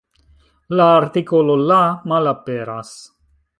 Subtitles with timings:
[0.79, 1.79] La artikolo "la"
[2.13, 2.93] malaperas.